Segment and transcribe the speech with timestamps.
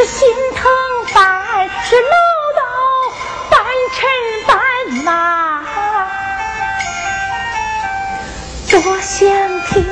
[0.00, 0.64] 是心疼
[1.12, 2.16] 半，是唠
[2.56, 2.60] 叨
[3.50, 3.60] 半
[3.92, 4.00] 尘
[4.46, 5.62] 半呐。
[8.70, 9.28] 多想
[9.66, 9.84] 听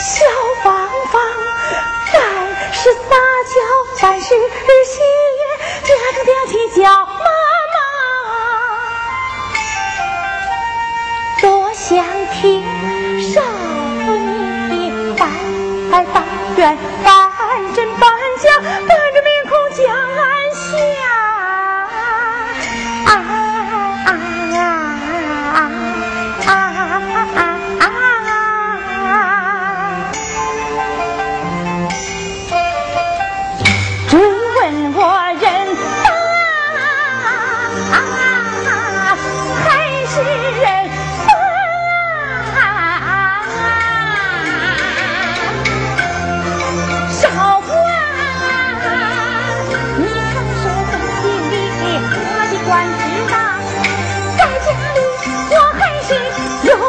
[0.00, 0.24] 小
[0.62, 1.20] 芳芳，
[2.14, 2.18] 但
[2.72, 3.54] 是撒娇，
[4.00, 4.34] 但是喜
[5.36, 5.42] 悦，
[5.84, 7.14] 这个娘亲叫妈
[7.74, 7.76] 妈。
[11.42, 12.02] 多想
[12.40, 12.40] 听
[13.34, 13.42] 少
[14.70, 14.72] 女
[15.14, 15.22] 的白
[15.90, 16.24] 白大
[16.56, 16.62] 圆。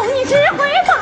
[0.01, 0.92] 你只会。